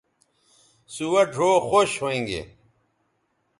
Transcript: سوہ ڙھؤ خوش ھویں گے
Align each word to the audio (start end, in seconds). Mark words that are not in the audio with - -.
سوہ 0.93 1.21
ڙھؤ 1.33 1.51
خوش 1.67 1.91
ھویں 2.01 2.23
گے 2.29 2.41